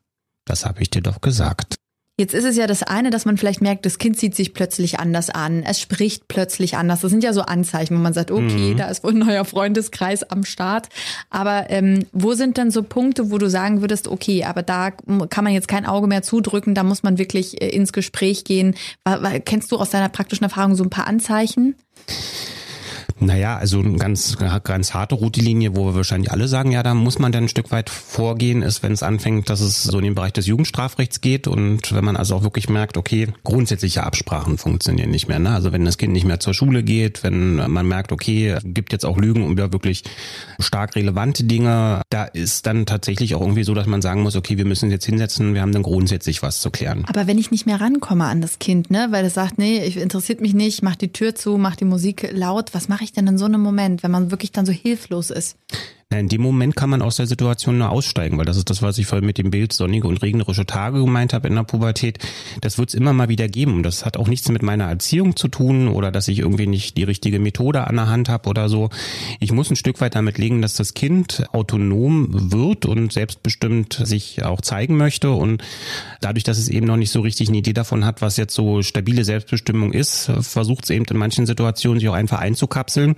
Das 0.46 0.64
habe 0.64 0.80
ich 0.80 0.88
dir 0.88 1.02
doch 1.02 1.20
gesagt. 1.20 1.76
Jetzt 2.18 2.32
ist 2.32 2.44
es 2.44 2.56
ja 2.56 2.66
das 2.66 2.82
eine, 2.82 3.10
dass 3.10 3.26
man 3.26 3.36
vielleicht 3.36 3.60
merkt, 3.60 3.84
das 3.84 3.98
Kind 3.98 4.18
zieht 4.18 4.34
sich 4.34 4.54
plötzlich 4.54 4.98
anders 4.98 5.28
an, 5.28 5.62
es 5.62 5.78
spricht 5.78 6.28
plötzlich 6.28 6.78
anders. 6.78 7.02
Das 7.02 7.10
sind 7.10 7.22
ja 7.22 7.34
so 7.34 7.42
Anzeichen, 7.42 7.94
wo 7.94 8.00
man 8.00 8.14
sagt, 8.14 8.30
okay, 8.30 8.72
mhm. 8.72 8.76
da 8.78 8.88
ist 8.88 9.04
wohl 9.04 9.12
ein 9.12 9.18
neuer 9.18 9.44
Freundeskreis 9.44 10.22
am 10.22 10.44
Start. 10.44 10.88
Aber 11.28 11.68
ähm, 11.68 12.06
wo 12.12 12.32
sind 12.32 12.56
denn 12.56 12.70
so 12.70 12.82
Punkte, 12.82 13.30
wo 13.30 13.36
du 13.36 13.50
sagen 13.50 13.82
würdest, 13.82 14.08
okay, 14.08 14.44
aber 14.44 14.62
da 14.62 14.92
kann 15.28 15.44
man 15.44 15.52
jetzt 15.52 15.68
kein 15.68 15.84
Auge 15.84 16.06
mehr 16.06 16.22
zudrücken, 16.22 16.74
da 16.74 16.84
muss 16.84 17.02
man 17.02 17.18
wirklich 17.18 17.60
äh, 17.60 17.68
ins 17.68 17.92
Gespräch 17.92 18.44
gehen. 18.44 18.76
Kennst 19.44 19.70
du 19.70 19.76
aus 19.76 19.90
deiner 19.90 20.08
praktischen 20.08 20.44
Erfahrung 20.44 20.74
so 20.74 20.84
ein 20.84 20.90
paar 20.90 21.06
Anzeichen? 21.06 21.74
Naja, 23.18 23.56
also 23.56 23.80
eine 23.80 23.96
ganz, 23.96 24.36
ganz 24.36 24.94
harte 24.94 25.14
rote 25.14 25.40
wo 25.40 25.86
wir 25.86 25.94
wahrscheinlich 25.94 26.30
alle 26.30 26.48
sagen, 26.48 26.72
ja, 26.72 26.82
da 26.82 26.94
muss 26.94 27.18
man 27.18 27.32
dann 27.32 27.44
ein 27.44 27.48
Stück 27.48 27.70
weit 27.70 27.88
vorgehen, 27.88 28.62
ist, 28.62 28.82
wenn 28.82 28.92
es 28.92 29.02
anfängt, 29.02 29.48
dass 29.48 29.60
es 29.60 29.82
so 29.82 29.98
in 29.98 30.04
den 30.04 30.14
Bereich 30.14 30.32
des 30.32 30.46
Jugendstrafrechts 30.46 31.20
geht 31.20 31.46
und 31.48 31.94
wenn 31.94 32.04
man 32.04 32.16
also 32.16 32.34
auch 32.34 32.42
wirklich 32.42 32.68
merkt, 32.68 32.96
okay, 32.96 33.28
grundsätzliche 33.44 34.02
Absprachen 34.02 34.58
funktionieren 34.58 35.10
nicht 35.10 35.28
mehr. 35.28 35.38
Ne? 35.38 35.50
Also 35.50 35.72
wenn 35.72 35.84
das 35.84 35.98
Kind 35.98 36.12
nicht 36.12 36.26
mehr 36.26 36.40
zur 36.40 36.54
Schule 36.54 36.82
geht, 36.82 37.22
wenn 37.22 37.56
man 37.56 37.86
merkt, 37.86 38.12
okay, 38.12 38.56
gibt 38.64 38.92
jetzt 38.92 39.06
auch 39.06 39.18
Lügen 39.18 39.48
über 39.50 39.72
wirklich 39.72 40.04
stark 40.58 40.96
relevante 40.96 41.44
Dinge, 41.44 42.02
da 42.10 42.24
ist 42.24 42.66
dann 42.66 42.86
tatsächlich 42.86 43.34
auch 43.34 43.40
irgendwie 43.40 43.64
so, 43.64 43.74
dass 43.74 43.86
man 43.86 44.02
sagen 44.02 44.22
muss, 44.22 44.36
okay, 44.36 44.58
wir 44.58 44.64
müssen 44.66 44.90
jetzt 44.90 45.06
hinsetzen, 45.06 45.54
wir 45.54 45.62
haben 45.62 45.72
dann 45.72 45.82
grundsätzlich 45.82 46.42
was 46.42 46.60
zu 46.60 46.70
klären. 46.70 47.04
Aber 47.06 47.26
wenn 47.26 47.38
ich 47.38 47.50
nicht 47.50 47.66
mehr 47.66 47.80
rankomme 47.80 48.24
an 48.24 48.40
das 48.40 48.58
Kind, 48.58 48.90
ne, 48.90 49.08
weil 49.10 49.24
es 49.24 49.34
sagt, 49.34 49.58
nee, 49.58 49.86
interessiert 49.86 50.40
mich 50.40 50.54
nicht, 50.54 50.82
mach 50.82 50.96
die 50.96 51.12
Tür 51.12 51.34
zu, 51.34 51.56
mach 51.56 51.76
die 51.76 51.84
Musik 51.84 52.28
laut, 52.32 52.74
was 52.74 52.88
mache 52.88 53.04
ich 53.04 53.05
denn 53.12 53.26
in 53.26 53.38
so 53.38 53.44
einem 53.44 53.60
Moment, 53.60 54.02
wenn 54.02 54.10
man 54.10 54.30
wirklich 54.30 54.52
dann 54.52 54.66
so 54.66 54.72
hilflos 54.72 55.30
ist? 55.30 55.56
In 56.14 56.28
dem 56.28 56.40
Moment 56.40 56.76
kann 56.76 56.88
man 56.88 57.02
aus 57.02 57.16
der 57.16 57.26
Situation 57.26 57.78
nur 57.78 57.90
aussteigen, 57.90 58.38
weil 58.38 58.44
das 58.44 58.56
ist 58.56 58.70
das, 58.70 58.80
was 58.80 58.96
ich 58.96 59.06
vorhin 59.06 59.26
mit 59.26 59.38
dem 59.38 59.50
Bild 59.50 59.72
sonnige 59.72 60.06
und 60.06 60.22
regnerische 60.22 60.64
Tage 60.64 61.00
gemeint 61.00 61.32
habe 61.32 61.48
in 61.48 61.56
der 61.56 61.64
Pubertät. 61.64 62.20
Das 62.60 62.78
wird 62.78 62.90
es 62.90 62.94
immer 62.94 63.12
mal 63.12 63.28
wieder 63.28 63.48
geben. 63.48 63.74
Und 63.74 63.82
das 63.82 64.04
hat 64.04 64.16
auch 64.16 64.28
nichts 64.28 64.48
mit 64.48 64.62
meiner 64.62 64.84
Erziehung 64.84 65.34
zu 65.34 65.48
tun 65.48 65.88
oder 65.88 66.12
dass 66.12 66.28
ich 66.28 66.38
irgendwie 66.38 66.68
nicht 66.68 66.96
die 66.96 67.02
richtige 67.02 67.40
Methode 67.40 67.88
an 67.88 67.96
der 67.96 68.06
Hand 68.06 68.28
habe 68.28 68.48
oder 68.48 68.68
so. 68.68 68.88
Ich 69.40 69.50
muss 69.50 69.68
ein 69.68 69.74
Stück 69.74 70.00
weit 70.00 70.14
damit 70.14 70.38
legen, 70.38 70.62
dass 70.62 70.74
das 70.74 70.94
Kind 70.94 71.44
autonom 71.50 72.52
wird 72.52 72.86
und 72.86 73.12
selbstbestimmt 73.12 74.00
sich 74.04 74.44
auch 74.44 74.60
zeigen 74.60 74.96
möchte. 74.96 75.32
Und 75.32 75.64
dadurch, 76.20 76.44
dass 76.44 76.58
es 76.58 76.68
eben 76.68 76.86
noch 76.86 76.96
nicht 76.96 77.10
so 77.10 77.20
richtig 77.20 77.48
eine 77.48 77.58
Idee 77.58 77.72
davon 77.72 78.04
hat, 78.04 78.22
was 78.22 78.36
jetzt 78.36 78.54
so 78.54 78.80
stabile 78.82 79.24
Selbstbestimmung 79.24 79.92
ist, 79.92 80.30
versucht 80.40 80.84
es 80.84 80.90
eben 80.90 81.04
in 81.06 81.16
manchen 81.16 81.46
Situationen 81.46 81.98
sich 81.98 82.08
auch 82.08 82.14
einfach 82.14 82.38
einzukapseln 82.38 83.16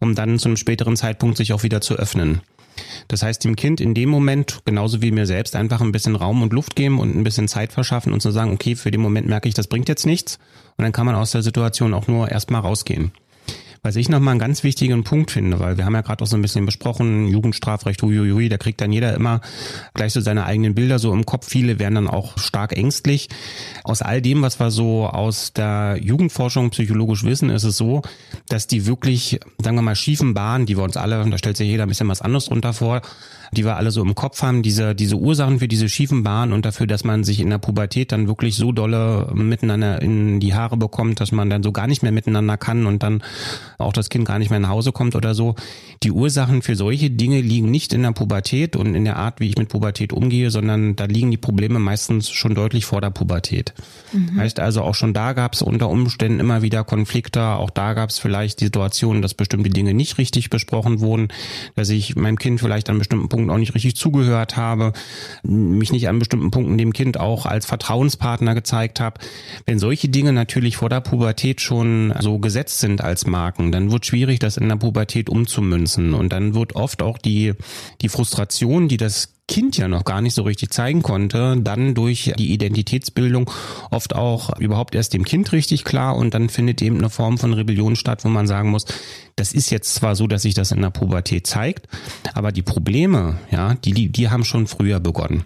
um 0.00 0.14
dann 0.14 0.38
zu 0.38 0.48
einem 0.48 0.56
späteren 0.56 0.96
Zeitpunkt 0.96 1.36
sich 1.36 1.52
auch 1.52 1.62
wieder 1.62 1.80
zu 1.80 1.94
öffnen. 1.94 2.40
Das 3.08 3.22
heißt, 3.22 3.44
dem 3.44 3.56
Kind 3.56 3.80
in 3.80 3.94
dem 3.94 4.08
Moment, 4.08 4.60
genauso 4.64 5.00
wie 5.02 5.10
mir 5.10 5.26
selbst, 5.26 5.56
einfach 5.56 5.80
ein 5.80 5.92
bisschen 5.92 6.16
Raum 6.16 6.42
und 6.42 6.52
Luft 6.52 6.76
geben 6.76 6.98
und 6.98 7.16
ein 7.16 7.24
bisschen 7.24 7.48
Zeit 7.48 7.72
verschaffen 7.72 8.12
und 8.12 8.20
zu 8.20 8.30
sagen, 8.30 8.52
okay, 8.52 8.76
für 8.76 8.90
den 8.90 9.00
Moment 9.00 9.26
merke 9.26 9.48
ich, 9.48 9.54
das 9.54 9.66
bringt 9.66 9.88
jetzt 9.88 10.06
nichts. 10.06 10.38
Und 10.76 10.82
dann 10.82 10.92
kann 10.92 11.06
man 11.06 11.14
aus 11.14 11.30
der 11.30 11.42
Situation 11.42 11.94
auch 11.94 12.06
nur 12.06 12.30
erstmal 12.30 12.60
rausgehen. 12.60 13.12
Was 13.86 13.94
ich 13.94 14.08
nochmal 14.08 14.32
einen 14.32 14.40
ganz 14.40 14.64
wichtigen 14.64 15.04
Punkt 15.04 15.30
finde, 15.30 15.60
weil 15.60 15.76
wir 15.76 15.84
haben 15.84 15.94
ja 15.94 16.00
gerade 16.00 16.24
auch 16.24 16.26
so 16.26 16.34
ein 16.34 16.42
bisschen 16.42 16.66
besprochen, 16.66 17.28
Jugendstrafrecht, 17.28 18.02
huiuiui, 18.02 18.48
da 18.48 18.56
kriegt 18.58 18.80
dann 18.80 18.90
jeder 18.90 19.14
immer 19.14 19.40
gleich 19.94 20.12
so 20.12 20.20
seine 20.20 20.44
eigenen 20.44 20.74
Bilder 20.74 20.98
so 20.98 21.12
im 21.12 21.24
Kopf. 21.24 21.46
Viele 21.48 21.78
werden 21.78 21.94
dann 21.94 22.08
auch 22.08 22.36
stark 22.36 22.76
ängstlich. 22.76 23.28
Aus 23.84 24.02
all 24.02 24.20
dem, 24.20 24.42
was 24.42 24.58
wir 24.58 24.72
so 24.72 25.06
aus 25.06 25.52
der 25.52 26.00
Jugendforschung 26.02 26.70
psychologisch 26.70 27.22
wissen, 27.22 27.48
ist 27.48 27.62
es 27.62 27.76
so, 27.76 28.02
dass 28.48 28.66
die 28.66 28.86
wirklich, 28.86 29.38
sagen 29.62 29.76
wir 29.76 29.82
mal, 29.82 29.94
schiefen 29.94 30.34
Bahnen, 30.34 30.66
die 30.66 30.76
wir 30.76 30.82
uns 30.82 30.96
alle, 30.96 31.24
da 31.24 31.38
stellt 31.38 31.56
sich 31.56 31.68
jeder 31.68 31.84
ein 31.84 31.88
bisschen 31.88 32.08
was 32.08 32.22
anderes 32.22 32.46
drunter 32.46 32.72
vor, 32.72 33.02
die 33.52 33.64
wir 33.64 33.76
alle 33.76 33.90
so 33.90 34.02
im 34.02 34.14
Kopf 34.14 34.42
haben, 34.42 34.62
diese, 34.62 34.94
diese 34.94 35.16
Ursachen 35.16 35.58
für 35.58 35.68
diese 35.68 35.88
schiefen 35.88 36.22
Bahnen 36.22 36.52
und 36.52 36.64
dafür, 36.64 36.86
dass 36.86 37.04
man 37.04 37.24
sich 37.24 37.40
in 37.40 37.50
der 37.50 37.58
Pubertät 37.58 38.12
dann 38.12 38.28
wirklich 38.28 38.56
so 38.56 38.72
dolle 38.72 39.30
miteinander 39.34 40.00
in 40.02 40.40
die 40.40 40.54
Haare 40.54 40.76
bekommt, 40.76 41.20
dass 41.20 41.32
man 41.32 41.50
dann 41.50 41.62
so 41.62 41.72
gar 41.72 41.86
nicht 41.86 42.02
mehr 42.02 42.12
miteinander 42.12 42.56
kann 42.56 42.86
und 42.86 43.02
dann 43.02 43.22
auch 43.78 43.92
das 43.92 44.08
Kind 44.08 44.26
gar 44.26 44.38
nicht 44.38 44.50
mehr 44.50 44.60
nach 44.60 44.70
Hause 44.70 44.92
kommt 44.92 45.14
oder 45.14 45.34
so. 45.34 45.54
Die 46.02 46.10
Ursachen 46.10 46.62
für 46.62 46.76
solche 46.76 47.10
Dinge 47.10 47.40
liegen 47.40 47.70
nicht 47.70 47.92
in 47.92 48.02
der 48.02 48.12
Pubertät 48.12 48.76
und 48.76 48.94
in 48.94 49.04
der 49.04 49.16
Art, 49.16 49.40
wie 49.40 49.48
ich 49.48 49.56
mit 49.56 49.68
Pubertät 49.68 50.12
umgehe, 50.12 50.50
sondern 50.50 50.96
da 50.96 51.04
liegen 51.04 51.30
die 51.30 51.36
Probleme 51.36 51.78
meistens 51.78 52.30
schon 52.30 52.54
deutlich 52.54 52.84
vor 52.84 53.00
der 53.00 53.10
Pubertät. 53.10 53.74
Mhm. 54.12 54.36
Heißt 54.38 54.60
also, 54.60 54.82
auch 54.82 54.94
schon 54.94 55.14
da 55.14 55.32
gab 55.32 55.54
es 55.54 55.62
unter 55.62 55.88
Umständen 55.88 56.40
immer 56.40 56.62
wieder 56.62 56.84
Konflikte, 56.84 57.42
auch 57.42 57.70
da 57.70 57.94
gab 57.94 58.10
es 58.10 58.18
vielleicht 58.18 58.60
die 58.60 58.66
Situation, 58.66 59.22
dass 59.22 59.34
bestimmte 59.34 59.70
Dinge 59.70 59.94
nicht 59.94 60.18
richtig 60.18 60.50
besprochen 60.50 61.00
wurden, 61.00 61.28
dass 61.74 61.88
ich 61.88 62.16
meinem 62.16 62.38
Kind 62.38 62.60
vielleicht 62.60 62.90
an 62.90 62.98
bestimmten 62.98 63.28
Punkten 63.36 63.50
auch 63.50 63.58
nicht 63.58 63.74
richtig 63.74 63.96
zugehört 63.96 64.56
habe, 64.56 64.94
mich 65.42 65.92
nicht 65.92 66.08
an 66.08 66.18
bestimmten 66.18 66.50
Punkten 66.50 66.78
dem 66.78 66.94
Kind 66.94 67.20
auch 67.20 67.44
als 67.44 67.66
Vertrauenspartner 67.66 68.54
gezeigt 68.54 68.98
habe. 68.98 69.20
Wenn 69.66 69.78
solche 69.78 70.08
Dinge 70.08 70.32
natürlich 70.32 70.78
vor 70.78 70.88
der 70.88 71.02
Pubertät 71.02 71.60
schon 71.60 72.14
so 72.20 72.38
gesetzt 72.38 72.80
sind 72.80 73.02
als 73.02 73.26
Marken, 73.26 73.72
dann 73.72 73.92
wird 73.92 74.06
schwierig, 74.06 74.38
das 74.38 74.56
in 74.56 74.68
der 74.68 74.76
Pubertät 74.76 75.28
umzumünzen. 75.28 76.14
Und 76.14 76.32
dann 76.32 76.54
wird 76.54 76.74
oft 76.76 77.02
auch 77.02 77.18
die, 77.18 77.52
die 78.00 78.08
Frustration, 78.08 78.88
die 78.88 78.96
das 78.96 79.34
Kind 79.48 79.76
ja 79.76 79.86
noch 79.86 80.04
gar 80.04 80.22
nicht 80.22 80.34
so 80.34 80.42
richtig 80.42 80.70
zeigen 80.72 81.02
konnte, 81.02 81.56
dann 81.60 81.94
durch 81.94 82.32
die 82.36 82.52
Identitätsbildung 82.52 83.48
oft 83.92 84.16
auch 84.16 84.58
überhaupt 84.58 84.96
erst 84.96 85.14
dem 85.14 85.24
Kind 85.24 85.52
richtig 85.52 85.84
klar 85.84 86.16
und 86.16 86.34
dann 86.34 86.48
findet 86.48 86.82
eben 86.82 86.98
eine 86.98 87.10
Form 87.10 87.38
von 87.38 87.52
Rebellion 87.52 87.94
statt, 87.94 88.24
wo 88.24 88.28
man 88.28 88.48
sagen 88.48 88.70
muss, 88.70 88.86
das 89.36 89.52
ist 89.52 89.70
jetzt 89.70 89.94
zwar 89.94 90.16
so, 90.16 90.26
dass 90.26 90.42
sich 90.42 90.54
das 90.54 90.72
in 90.72 90.80
der 90.80 90.88
Pubertät 90.88 91.46
zeigt, 91.46 91.88
aber 92.32 92.52
die 92.52 92.62
Probleme, 92.62 93.38
ja, 93.50 93.74
die, 93.74 94.08
die 94.08 94.30
haben 94.30 94.44
schon 94.44 94.66
früher 94.66 94.98
begonnen. 94.98 95.44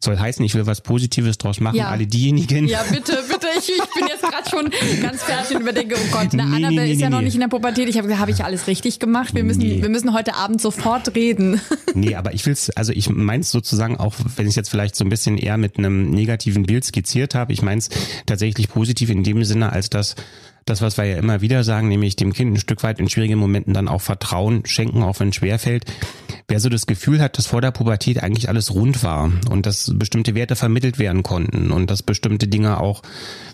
Soll 0.00 0.18
heißen, 0.18 0.44
ich 0.44 0.54
will 0.56 0.66
was 0.66 0.80
Positives 0.80 1.38
draus 1.38 1.60
machen, 1.60 1.76
ja. 1.76 1.88
alle 1.88 2.08
diejenigen. 2.08 2.66
Ja, 2.66 2.82
bitte, 2.90 3.16
bitte, 3.28 3.46
ich, 3.56 3.68
ich 3.68 3.94
bin 3.94 4.08
jetzt 4.08 4.22
gerade 4.22 4.50
schon 4.50 5.00
ganz 5.00 5.22
fertig 5.22 5.54
und 5.56 5.62
überdenke, 5.62 5.94
oh 5.96 6.10
Gott, 6.10 6.32
eine 6.32 6.46
Nee, 6.46 6.56
Annabelle 6.56 6.86
nee, 6.86 6.92
ist 6.92 7.00
ja 7.00 7.08
nee, 7.08 7.12
noch 7.12 7.18
nee. 7.20 7.26
nicht 7.26 7.34
in 7.34 7.40
der 7.40 7.48
Pubertät. 7.48 7.88
Ich 7.88 7.96
habe 7.96 8.18
habe 8.18 8.32
ich 8.32 8.44
alles 8.44 8.66
richtig 8.66 8.98
gemacht? 8.98 9.34
Wir 9.36 9.44
müssen, 9.44 9.60
Nee. 9.60 9.82
wir 9.82 9.88
müssen 9.88 10.12
heute 10.14 10.34
Abend 10.34 10.60
sofort 10.60 11.14
reden. 11.14 11.60
Nee, 11.94 12.14
aber 12.14 12.32
ich 12.34 12.44
will's, 12.46 12.70
also 12.70 12.92
ich 12.92 13.08
meins 13.08 13.50
sozusagen 13.50 13.96
auch, 13.96 14.14
wenn 14.36 14.46
ich 14.46 14.54
jetzt 14.54 14.68
vielleicht 14.68 14.94
so 14.94 15.04
ein 15.04 15.08
bisschen 15.08 15.36
eher 15.36 15.56
mit 15.56 15.78
einem 15.78 16.10
negativen 16.10 16.64
Bild 16.64 16.84
skizziert 16.84 17.34
habe, 17.34 17.52
ich 17.52 17.62
meins 17.62 17.88
tatsächlich 18.26 18.68
positiv 18.68 19.10
in 19.10 19.24
dem 19.24 19.42
Sinne, 19.42 19.72
als 19.72 19.90
dass 19.90 20.14
das, 20.68 20.82
was 20.82 20.96
wir 20.98 21.04
ja 21.04 21.16
immer 21.18 21.40
wieder 21.40 21.64
sagen, 21.64 21.88
nämlich 21.88 22.16
dem 22.16 22.32
Kind 22.32 22.54
ein 22.54 22.60
Stück 22.60 22.82
weit 22.82 22.98
in 22.98 23.08
schwierigen 23.08 23.38
Momenten 23.38 23.74
dann 23.74 23.88
auch 23.88 24.00
Vertrauen 24.00 24.64
schenken, 24.66 25.02
auch 25.02 25.20
wenn 25.20 25.28
es 25.28 25.36
schwerfällt. 25.36 25.84
Wer 26.46 26.60
so 26.60 26.68
das 26.68 26.86
Gefühl 26.86 27.20
hat, 27.20 27.36
dass 27.38 27.46
vor 27.46 27.60
der 27.60 27.70
Pubertät 27.70 28.22
eigentlich 28.22 28.48
alles 28.48 28.72
rund 28.72 29.02
war 29.02 29.30
und 29.50 29.66
dass 29.66 29.92
bestimmte 29.94 30.34
Werte 30.34 30.56
vermittelt 30.56 30.98
werden 30.98 31.22
konnten 31.22 31.72
und 31.72 31.90
dass 31.90 32.02
bestimmte 32.02 32.48
Dinge 32.48 32.80
auch 32.80 33.02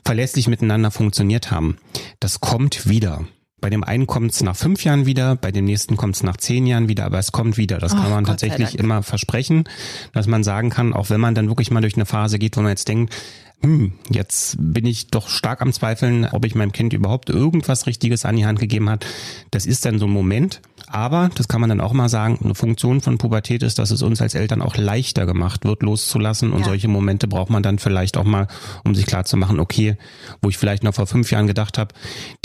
verlässlich 0.05 0.49
miteinander 0.49 0.91
funktioniert 0.91 1.51
haben, 1.51 1.77
das 2.21 2.41
kommt 2.41 2.89
wieder. 2.89 3.25
Bei 3.61 3.71
dem 3.71 3.83
einen 3.83 4.07
kommt 4.07 4.31
es 4.33 4.43
nach 4.43 4.55
fünf 4.57 4.85
Jahren 4.85 5.07
wieder, 5.07 5.37
bei 5.37 5.51
dem 5.51 5.65
nächsten 5.65 5.97
kommt 5.97 6.17
es 6.17 6.23
nach 6.23 6.37
zehn 6.37 6.67
Jahren 6.67 6.87
wieder, 6.87 7.07
aber 7.07 7.19
es 7.19 7.33
kommt 7.33 7.57
wieder. 7.57 7.79
Das 7.79 7.95
Oh, 7.95 7.97
kann 7.97 8.11
man 8.11 8.25
Gott 8.25 8.39
tatsächlich 8.39 8.79
immer 8.79 9.03
versprechen, 9.03 9.65
dass 10.13 10.27
man 10.27 10.45
sagen 10.45 10.69
kann, 10.69 10.93
auch 10.93 11.09
wenn 11.09 11.21
man 11.21 11.35
dann 11.35 11.49
wirklich 11.49 11.71
mal 11.71 11.81
durch 11.81 11.95
eine 11.95 12.05
Phase 12.05 12.39
geht, 12.39 12.59
wo 12.59 12.61
man 12.61 12.69
jetzt 12.69 12.89
denkt, 12.89 13.15
hm, 13.63 13.93
jetzt 14.11 14.57
bin 14.59 14.85
ich 14.85 15.09
doch 15.09 15.29
stark 15.29 15.63
am 15.63 15.73
Zweifeln, 15.73 16.27
ob 16.27 16.45
ich 16.45 16.55
meinem 16.55 16.73
Kind 16.73 16.93
überhaupt 16.93 17.31
irgendwas 17.31 17.87
Richtiges 17.87 18.25
an 18.25 18.37
die 18.37 18.47
Hand 18.47 18.61
gegeben 18.61 18.91
hat. 18.91 19.07
Das 19.51 19.65
ist 19.67 19.85
dann 19.85 19.99
so 19.99 20.07
ein 20.07 20.13
Moment. 20.13 20.61
Aber, 20.91 21.31
das 21.35 21.49
kann 21.49 21.61
man 21.61 21.71
dann 21.71 21.81
auch 21.81 21.93
mal 21.93 22.09
sagen, 22.09 22.39
eine 22.45 22.55
Funktion 22.55 23.01
von 23.01 23.19
Pubertät 23.19 23.63
ist, 23.63 23.79
dass 23.79 23.91
es 23.91 24.03
uns 24.03 24.21
als 24.21 24.35
Eltern 24.35 24.63
auch 24.63 24.77
leichter 24.77 25.27
gemacht 25.27 25.65
wird, 25.65 25.83
loszulassen. 25.83 26.53
Und 26.53 26.61
Ja. 26.61 26.67
solche 26.67 26.89
Momente 26.89 27.27
braucht 27.27 27.51
man 27.51 27.63
dann 27.63 27.79
vielleicht 27.79 28.17
auch 28.17 28.25
mal, 28.25 28.47
um 28.85 28.95
sich 28.95 29.07
klar 29.07 29.25
zu 29.25 29.37
machen, 29.37 29.61
okay, 29.61 29.97
wo 30.43 30.49
ich 30.49 30.59
vielleicht 30.59 30.85
noch 30.85 30.95
vor 30.95 31.07
fünf 31.07 31.31
Jahren 31.31 31.47
gedacht 31.47 31.79
habe, 31.79 31.95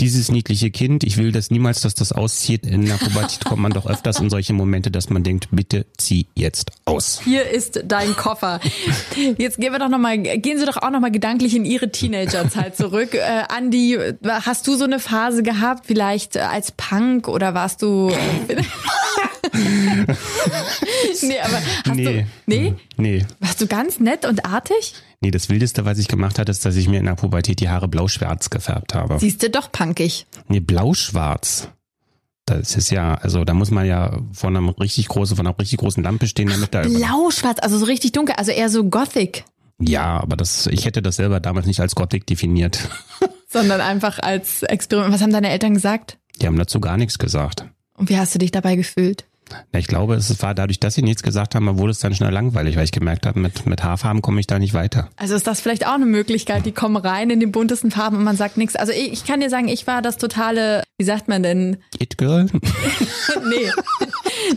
dieses 0.00 0.30
niedliche 0.30 0.70
Kind, 0.70 1.04
ich 1.04 1.16
will 1.16 1.32
das 1.32 1.50
niemals, 1.50 1.80
dass 1.82 1.94
das 1.94 2.12
auszieht. 2.12 2.66
In 2.66 2.86
der 2.86 2.94
Pubertät 2.94 3.44
kommt 3.44 3.62
man 3.62 3.72
doch 3.72 3.86
öfters 3.86 4.20
in 4.20 4.30
solche 4.30 4.52
Momente, 4.52 4.90
dass 4.90 5.10
man 5.10 5.22
denkt, 5.22 5.48
bitte 5.50 5.86
zieh 5.98 6.26
jetzt 6.34 6.72
aus. 6.86 7.20
Hier 7.24 7.48
ist 7.50 7.82
dein 7.84 8.16
Koffer. 8.16 8.60
Jetzt 9.38 9.58
gehen 9.58 9.72
wir 9.72 9.78
doch 9.78 9.88
noch 9.88 9.98
mal, 9.98 10.18
gehen 10.18 10.58
Sie 10.58 10.64
doch 10.66 10.78
auch 10.78 10.90
noch 10.90 11.00
mal 11.00 11.10
gedanklich 11.10 11.54
in 11.54 11.64
Ihre 11.64 11.90
Teenagerzeit 11.90 12.76
zurück. 12.76 13.14
Äh, 13.14 13.44
Andi, 13.48 13.98
hast 14.24 14.66
du 14.66 14.76
so 14.76 14.84
eine 14.84 14.98
Phase 14.98 15.42
gehabt, 15.42 15.86
vielleicht 15.86 16.36
äh, 16.36 16.40
als 16.40 16.72
Punk 16.72 17.28
oder 17.28 17.54
warst 17.54 17.82
du? 17.82 18.10
Nee, 21.22 21.40
aber 21.40 21.56
hast 21.86 21.94
Nee. 21.96 22.04
du? 22.22 22.26
Nee, 22.46 22.74
Nee. 22.96 23.24
warst 23.40 23.60
du 23.60 23.66
ganz 23.66 24.00
nett 24.00 24.24
und 24.24 24.44
artig? 24.44 24.94
Nee, 25.20 25.30
das 25.30 25.48
Wildeste, 25.48 25.84
was 25.84 25.98
ich 25.98 26.08
gemacht 26.08 26.38
hatte, 26.38 26.50
ist, 26.50 26.64
dass 26.64 26.76
ich 26.76 26.88
mir 26.88 26.98
in 26.98 27.06
der 27.06 27.14
Pubertät 27.14 27.60
die 27.60 27.68
Haare 27.68 27.88
blau-schwarz 27.88 28.50
gefärbt 28.50 28.94
habe. 28.94 29.18
Siehst 29.18 29.42
du 29.42 29.50
doch 29.50 29.70
punkig. 29.70 30.26
Nee, 30.48 30.60
blau-schwarz. 30.60 31.68
Das 32.46 32.74
ist 32.74 32.90
ja, 32.90 33.14
also 33.14 33.44
da 33.44 33.54
muss 33.54 33.70
man 33.70 33.86
ja 33.86 34.18
von 34.32 34.56
einem 34.56 34.70
richtig 34.70 35.08
großen, 35.08 35.36
von 35.36 35.46
einer 35.46 35.58
richtig 35.58 35.78
großen 35.78 36.02
Lampe 36.02 36.26
stehen, 36.26 36.48
damit 36.48 36.74
da 36.74 36.82
Blau-schwarz, 36.82 37.58
also 37.60 37.78
so 37.78 37.84
richtig 37.84 38.12
dunkel, 38.12 38.34
also 38.36 38.50
eher 38.50 38.68
so 38.70 38.84
Gothic, 38.84 39.44
Ja, 39.78 40.18
aber 40.20 40.36
das, 40.36 40.66
ich 40.66 40.84
hätte 40.84 41.00
das 41.02 41.16
selber 41.16 41.38
damals 41.40 41.66
nicht 41.66 41.80
als 41.80 41.94
Gothic 41.94 42.26
definiert. 42.26 42.88
sondern 43.48 43.80
einfach 43.80 44.18
als 44.20 44.62
Experiment. 44.62 45.12
Was 45.14 45.22
haben 45.22 45.32
deine 45.32 45.50
Eltern 45.50 45.74
gesagt? 45.74 46.18
Die 46.40 46.46
haben 46.46 46.56
dazu 46.58 46.80
gar 46.80 46.96
nichts 46.96 47.18
gesagt. 47.18 47.66
Und 48.00 48.08
wie 48.08 48.16
hast 48.18 48.34
du 48.34 48.38
dich 48.38 48.50
dabei 48.50 48.76
gefühlt? 48.76 49.24
Na, 49.72 49.78
Ich 49.80 49.88
glaube, 49.88 50.14
es 50.14 50.42
war 50.42 50.54
dadurch, 50.54 50.78
dass 50.80 50.94
sie 50.94 51.02
nichts 51.02 51.22
gesagt 51.22 51.54
haben, 51.54 51.76
wurde 51.76 51.90
es 51.90 51.98
dann 51.98 52.14
schnell 52.14 52.30
langweilig, 52.32 52.76
weil 52.76 52.84
ich 52.84 52.92
gemerkt 52.92 53.26
habe, 53.26 53.40
mit, 53.40 53.66
mit 53.66 53.82
Haarfarben 53.82 54.22
komme 54.22 54.38
ich 54.40 54.46
da 54.46 54.58
nicht 54.58 54.74
weiter. 54.74 55.10
Also 55.16 55.34
ist 55.34 55.46
das 55.46 55.60
vielleicht 55.60 55.86
auch 55.86 55.94
eine 55.94 56.06
Möglichkeit, 56.06 56.64
die 56.66 56.72
kommen 56.72 56.96
rein 56.96 57.30
in 57.30 57.40
den 57.40 57.50
buntesten 57.52 57.90
Farben 57.90 58.16
und 58.16 58.24
man 58.24 58.36
sagt 58.36 58.56
nichts. 58.56 58.76
Also 58.76 58.92
ich, 58.92 59.12
ich 59.12 59.24
kann 59.26 59.40
dir 59.40 59.50
sagen, 59.50 59.66
ich 59.68 59.86
war 59.88 60.02
das 60.02 60.18
totale, 60.18 60.82
wie 60.98 61.04
sagt 61.04 61.28
man 61.28 61.42
denn? 61.42 61.76
It 61.98 62.16
Girl? 62.16 62.46
Nee. 63.48 63.70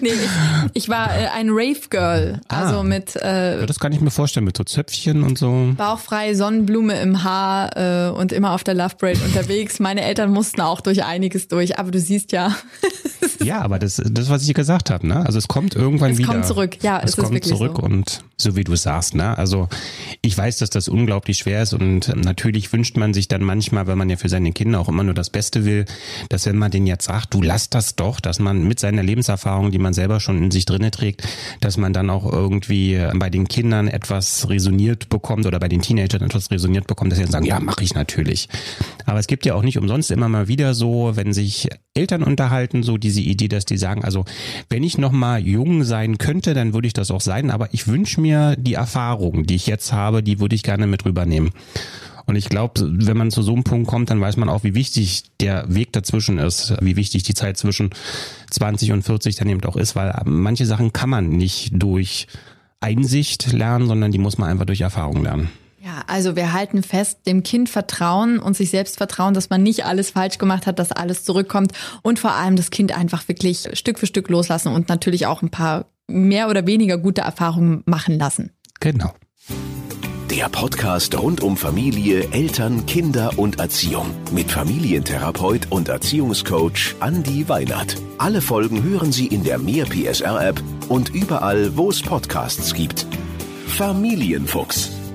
Nee, 0.02 0.10
ich, 0.10 0.30
ich 0.74 0.90
war 0.90 1.08
äh, 1.16 1.28
ein 1.28 1.50
Rave-Girl. 1.50 2.42
Also 2.48 2.78
Ah. 2.80 2.84
mit 2.84 3.16
äh, 3.16 3.60
Ja, 3.62 3.66
das 3.66 3.80
kann 3.80 3.92
ich 3.92 4.02
mir 4.02 4.12
vorstellen, 4.12 4.46
mit 4.46 4.58
so 4.58 4.64
Zöpfchen 4.64 5.24
und 5.24 5.38
so. 5.38 5.74
bauchfrei, 5.78 6.34
Sonnenblume 6.34 7.00
im 7.02 7.24
Haar 7.24 7.78
äh, 7.78 8.10
und 8.12 8.32
immer 8.32 8.52
auf 8.54 8.64
der 8.64 8.74
Love 8.74 8.96
Parade 8.98 9.20
unterwegs. 9.26 9.80
Meine 9.80 10.02
Eltern 10.04 10.32
mussten 10.32 10.62
auch 10.62 10.82
durch 10.82 11.04
einiges 11.04 11.48
durch, 11.48 11.78
aber 11.80 11.92
du 11.92 12.00
siehst 12.00 12.32
ja, 12.32 12.56
Ja, 13.44 13.62
aber 13.62 13.80
das, 13.80 14.02
das, 14.04 14.30
was 14.30 14.48
ich 14.48 14.54
gesagt 14.54 14.90
habe, 14.90 15.08
ne? 15.08 15.25
Also 15.25 15.38
es 15.38 15.48
kommt 15.48 15.75
irgendwann 15.75 16.12
Es 16.12 16.18
wieder. 16.18 16.28
kommt 16.30 16.46
zurück. 16.46 16.78
Ja, 16.82 17.00
es 17.04 17.12
es 17.12 17.18
kommt 17.18 17.34
wirklich 17.34 17.54
zurück 17.54 17.78
so. 17.78 17.84
und 17.84 18.24
so 18.38 18.56
wie 18.56 18.63
du 18.63 18.75
sagst, 18.75 19.16
ne? 19.16 19.38
Also 19.38 19.68
ich 20.22 20.38
weiß, 20.38 20.58
dass 20.58 20.70
das 20.70 20.88
unglaublich 20.88 21.38
schwer 21.40 21.63
ist 21.63 21.74
und 21.74 22.13
natürlich 22.16 22.72
wünscht 22.74 22.98
man 22.98 23.13
sich 23.13 23.28
dann 23.28 23.44
manchmal, 23.44 23.88
wenn 23.88 23.98
man 23.98 24.10
ja 24.10 24.18
für 24.18 24.30
seine 24.30 24.52
Kinder 24.52 24.80
auch 24.80 24.90
immer 24.90 25.04
nur 25.04 25.13
das 25.13 25.30
Beste 25.30 25.66
will, 25.66 25.86
dass 26.30 26.46
wenn 26.46 26.58
man 26.58 26.72
denen 26.72 26.88
jetzt 26.88 27.06
sagt, 27.06 27.34
du 27.34 27.42
lass 27.42 27.70
das 27.70 27.96
doch, 27.96 28.20
dass 28.20 28.40
man 28.40 28.63
mit 28.68 28.80
seiner 28.80 29.04
Lebenserfahrung, 29.04 29.72
die 29.72 29.80
man 29.80 29.94
selber 29.94 30.20
schon 30.20 30.38
in 30.42 30.52
sich 30.52 30.66
drinne 30.66 30.92
trägt, 30.92 31.24
dass 31.60 31.78
man 31.78 31.94
dann 31.94 32.10
auch 32.10 32.32
irgendwie 32.32 33.00
bei 33.16 33.30
den 33.30 33.48
Kindern 33.48 33.88
etwas 33.88 34.50
resoniert 34.50 35.10
bekommt 35.10 35.46
oder 35.46 35.60
bei 35.60 35.68
den 35.68 35.82
Teenagern 35.82 36.22
etwas 36.22 36.52
resoniert 36.52 36.88
bekommt, 36.88 37.12
dass 37.12 37.18
sie 37.18 37.24
dann 37.24 37.32
sagen, 37.32 37.46
ja, 37.46 37.60
mache 37.60 37.84
ich 37.84 37.94
natürlich. 37.94 38.50
Aber 39.06 39.20
es 39.20 39.28
gibt 39.28 39.46
ja 39.46 39.56
auch 39.56 39.63
nicht 39.63 39.78
umsonst 39.78 40.12
immer 40.12 40.30
mal 40.30 40.48
wieder 40.48 40.74
so, 40.74 41.12
wenn 41.16 41.34
sich 41.34 41.70
Eltern 41.96 42.24
unterhalten, 42.24 42.82
so 42.82 42.98
diese 42.98 43.22
Idee, 43.22 43.48
dass 43.48 43.66
die 43.66 43.78
sagen, 43.78 44.04
also 44.04 44.26
wenn 44.68 44.84
ich 44.84 44.98
noch 44.98 45.12
mal 45.12 45.40
jung 45.40 45.84
sein 45.84 46.18
könnte, 46.18 46.56
dann 46.56 46.74
würde 46.74 46.88
ich 46.88 46.94
das 46.94 47.12
auch 47.12 47.22
sein, 47.22 47.52
aber 47.52 47.72
ich 47.72 47.88
wünsche 47.88 48.20
mir 48.20 48.56
die 48.58 48.74
Erfahrung, 48.74 49.46
die 49.46 49.56
ich 49.56 49.68
jetzt 49.68 49.94
habe, 49.94 50.24
die 50.24 50.40
würde 50.40 50.56
ich 50.56 50.64
gerne 50.64 50.88
mit 50.88 51.06
rübernehmen. 51.06 51.52
Und 52.26 52.36
ich 52.36 52.50
glaube, 52.50 52.82
wenn 52.82 53.18
man 53.18 53.30
zu 53.30 53.44
so 53.44 53.54
einem 53.54 53.64
Punkt 53.64 53.88
kommt, 53.88 54.10
dann 54.10 54.22
weiß 54.22 54.38
man 54.38 54.50
auch, 54.50 54.64
wie 54.64 54.74
wichtig 54.74 55.24
der 55.40 55.66
Weg 55.74 55.94
dazwischen 55.94 56.40
ist, 56.40 56.74
wie 56.82 56.96
wichtig 56.96 57.24
die 57.24 57.36
Zeit 57.36 57.58
zwischen 57.58 57.92
20 58.50 58.92
und 58.94 59.04
40 59.04 59.36
dann 59.36 59.50
eben 59.50 59.64
auch 59.66 59.76
ist, 59.76 59.96
weil 59.96 60.20
manche 60.26 60.66
Sachen 60.66 60.94
kann 60.94 61.10
man 61.10 61.30
nicht 61.30 61.72
durch 61.74 62.28
Einsicht 62.80 63.52
lernen, 63.52 63.88
sondern 63.88 64.12
die 64.12 64.18
muss 64.18 64.40
man 64.40 64.50
einfach 64.50 64.66
durch 64.66 64.82
Erfahrung 64.82 65.22
lernen. 65.22 65.50
Ja, 65.84 66.04
also 66.08 66.38
wir 66.38 66.54
halten 66.54 66.82
fest, 66.82 67.28
dem 67.28 67.44
Kind 67.44 67.68
vertrauen 67.68 68.40
und 68.40 68.56
sich 68.56 68.70
selbst 68.70 68.96
vertrauen, 68.96 69.34
dass 69.34 69.50
man 69.50 69.62
nicht 69.62 69.86
alles 69.86 70.12
falsch 70.12 70.38
gemacht 70.38 70.66
hat, 70.66 70.80
dass 70.80 70.94
alles 70.94 71.25
zurückkommt 71.25 71.74
und 72.04 72.20
vor 72.20 72.32
allem 72.32 72.56
das 72.56 72.72
Kind 72.72 72.98
einfach 72.98 73.28
wirklich 73.28 73.68
Stück 73.74 74.00
für 74.00 74.08
Stück 74.08 74.30
loslassen 74.30 74.70
und 74.70 74.88
natürlich 74.88 75.25
auch 75.25 75.42
ein 75.42 75.50
paar 75.50 75.88
mehr 76.08 76.48
oder 76.50 76.66
weniger 76.66 76.98
gute 76.98 77.22
Erfahrungen 77.22 77.84
machen 77.86 78.18
lassen. 78.18 78.52
Genau. 78.80 79.13
Der 80.32 80.48
Podcast 80.48 81.20
rund 81.20 81.42
um 81.42 81.58
Familie, 81.58 82.30
Eltern, 82.32 82.86
Kinder 82.86 83.38
und 83.38 83.60
Erziehung 83.60 84.06
mit 84.32 84.50
Familientherapeut 84.50 85.68
und 85.70 85.90
Erziehungscoach 85.90 86.96
Andi 87.02 87.50
Weinert. 87.50 87.98
Alle 88.18 88.42
Folgen 88.42 88.84
hören 88.84 89.12
Sie 89.12 89.28
in 89.28 89.44
der 89.44 89.60
Mehr 89.60 89.86
PSR 89.86 90.48
App 90.48 90.63
und 90.88 91.13
überall, 91.13 91.75
wo 91.75 91.90
es 91.90 92.02
Podcasts 92.02 92.74
gibt. 92.74 93.06
Familienfuchs, 93.68 94.92